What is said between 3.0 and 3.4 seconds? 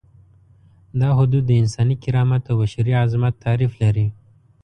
عظمت